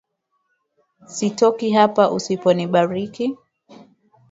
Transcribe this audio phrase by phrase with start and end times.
[1.15, 3.37] Sitoki hapa usiponibariki.